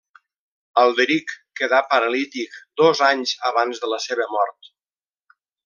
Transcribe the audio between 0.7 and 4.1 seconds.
Alderic quedà paralític dos anys abans de la